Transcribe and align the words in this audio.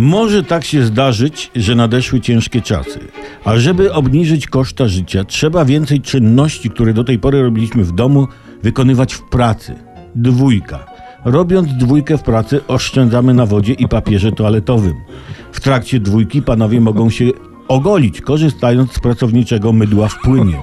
Może 0.00 0.42
tak 0.42 0.64
się 0.64 0.84
zdarzyć, 0.84 1.50
że 1.56 1.74
nadeszły 1.74 2.20
ciężkie 2.20 2.62
czasy. 2.62 3.00
A 3.44 3.56
żeby 3.56 3.92
obniżyć 3.92 4.46
koszta 4.46 4.88
życia, 4.88 5.24
trzeba 5.24 5.64
więcej 5.64 6.00
czynności, 6.00 6.70
które 6.70 6.94
do 6.94 7.04
tej 7.04 7.18
pory 7.18 7.42
robiliśmy 7.42 7.84
w 7.84 7.92
domu, 7.92 8.28
wykonywać 8.62 9.14
w 9.14 9.22
pracy. 9.22 9.74
Dwójka. 10.14 10.86
Robiąc 11.24 11.68
dwójkę 11.72 12.18
w 12.18 12.22
pracy, 12.22 12.60
oszczędzamy 12.68 13.34
na 13.34 13.46
wodzie 13.46 13.72
i 13.72 13.88
papierze 13.88 14.32
toaletowym. 14.32 14.94
W 15.52 15.60
trakcie 15.60 16.00
dwójki 16.00 16.42
panowie 16.42 16.80
mogą 16.80 17.10
się 17.10 17.24
ogolić, 17.70 18.20
korzystając 18.20 18.92
z 18.92 18.98
pracowniczego 18.98 19.72
mydła 19.72 20.08
w 20.08 20.20
płynie. 20.20 20.58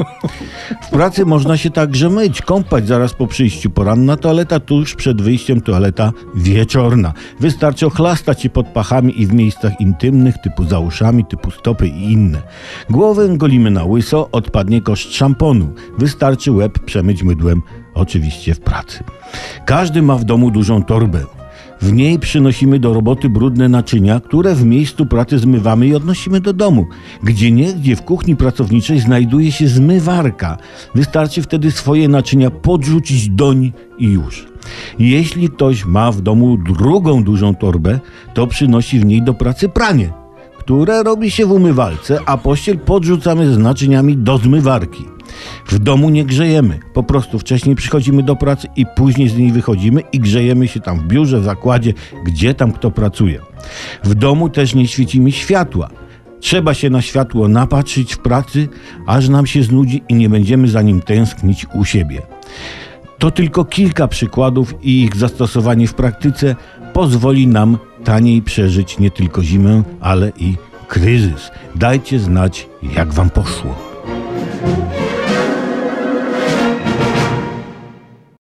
W 0.82 0.90
pracy 0.90 1.26
można 1.26 1.58
się 1.58 1.70
także 1.70 2.10
myć, 2.10 2.42
kąpać 2.42 2.88
zaraz 2.88 3.14
po 3.14 3.28
przyjściu. 3.28 3.70
Poranna 3.70 4.18
toaleta, 4.18 4.60
tuż 4.60 4.96
przed 4.96 5.22
wyjściem 5.22 5.62
toaleta 5.62 6.12
wieczorna. 6.36 7.14
Wystarczy 7.40 7.86
ochlastać 7.86 8.42
się 8.42 8.50
pod 8.50 8.68
pachami 8.68 9.22
i 9.22 9.28
w 9.28 9.34
miejscach 9.34 9.82
intymnych, 9.82 10.38
typu 10.38 10.66
za 10.66 10.80
uszami, 10.80 11.26
typu 11.26 11.52
stopy 11.52 11.88
i 11.88 12.12
inne. 12.12 12.42
Głowę 12.90 13.38
golimy 13.38 13.72
na 13.72 13.84
łyso, 13.84 14.30
odpadnie 14.32 14.82
koszt 14.82 15.14
szamponu. 15.14 15.74
Wystarczy 15.98 16.52
łeb 16.52 16.80
przemyć 16.80 17.24
mydłem, 17.24 17.62
oczywiście 17.94 18.54
w 18.54 18.60
pracy. 18.60 19.04
Każdy 19.66 20.02
ma 20.02 20.16
w 20.16 20.24
domu 20.24 20.52
dużą 20.52 20.84
torbę. 20.84 21.37
W 21.82 21.94
niej 21.94 22.20
przynosimy 22.20 22.80
do 22.80 22.94
roboty 22.94 23.30
brudne 23.30 23.70
naczynia, 23.70 24.20
które 24.20 24.56
w 24.56 24.66
miejscu 24.66 25.06
pracy 25.06 25.40
zmywamy 25.40 25.88
i 25.88 25.96
odnosimy 25.96 26.42
do 26.42 26.54
domu. 26.54 26.86
Gdzie 27.24 27.52
niegdzie 27.52 27.96
w 27.96 28.02
kuchni 28.02 28.36
pracowniczej 28.36 29.00
znajduje 29.00 29.52
się 29.52 29.68
zmywarka. 29.68 30.58
Wystarczy 30.96 31.42
wtedy 31.42 31.72
swoje 31.72 32.10
naczynia 32.10 32.50
podrzucić 32.50 33.30
doń 33.30 33.72
i 34.00 34.06
już. 34.06 34.48
Jeśli 35.00 35.50
ktoś 35.50 35.86
ma 35.86 36.12
w 36.12 36.22
domu 36.22 36.58
drugą 36.58 37.24
dużą 37.24 37.56
torbę, 37.56 38.00
to 38.34 38.48
przynosi 38.48 39.00
w 39.00 39.06
niej 39.06 39.22
do 39.22 39.34
pracy 39.34 39.70
pranie, 39.70 40.14
które 40.60 41.04
robi 41.04 41.32
się 41.32 41.46
w 41.46 41.52
umywalce, 41.52 42.20
a 42.26 42.38
pościel 42.38 42.80
podrzucamy 42.80 43.54
z 43.54 43.58
naczyniami 43.58 44.18
do 44.18 44.38
zmywarki. 44.38 45.17
W 45.66 45.80
domu 45.80 46.10
nie 46.10 46.26
grzejemy. 46.26 46.80
Po 46.94 47.04
prostu 47.04 47.40
wcześniej 47.40 47.76
przychodzimy 47.76 48.24
do 48.24 48.36
pracy 48.36 48.68
i 48.76 48.86
później 48.96 49.30
z 49.30 49.38
niej 49.38 49.52
wychodzimy 49.52 50.02
i 50.12 50.20
grzejemy 50.20 50.68
się 50.68 50.80
tam 50.80 51.00
w 51.00 51.08
biurze, 51.08 51.40
w 51.40 51.44
zakładzie, 51.44 51.94
gdzie 52.26 52.54
tam 52.54 52.72
kto 52.72 52.92
pracuje. 52.92 53.40
W 54.04 54.16
domu 54.16 54.50
też 54.50 54.76
nie 54.76 54.88
świecimy 54.88 55.32
światła. 55.32 55.90
Trzeba 56.40 56.74
się 56.74 56.90
na 56.90 57.02
światło 57.02 57.48
napatrzyć 57.48 58.14
w 58.14 58.18
pracy, 58.18 58.68
aż 59.08 59.30
nam 59.30 59.48
się 59.48 59.64
znudzi 59.64 60.04
i 60.10 60.16
nie 60.16 60.30
będziemy 60.30 60.68
za 60.68 60.82
nim 60.82 61.02
tęsknić 61.02 61.66
u 61.74 61.86
siebie. 61.86 62.22
To 63.20 63.32
tylko 63.32 63.66
kilka 63.66 64.08
przykładów 64.08 64.74
i 64.82 65.04
ich 65.04 65.16
zastosowanie 65.16 65.88
w 65.88 65.94
praktyce 65.94 66.56
pozwoli 66.94 67.48
nam 67.48 67.78
taniej 68.04 68.42
przeżyć 68.42 69.00
nie 69.00 69.12
tylko 69.12 69.44
zimę, 69.44 69.84
ale 70.00 70.32
i 70.38 70.56
kryzys. 70.88 71.52
Dajcie 71.76 72.20
znać, 72.20 72.68
jak 72.96 73.14
Wam 73.14 73.30
poszło. 73.30 73.97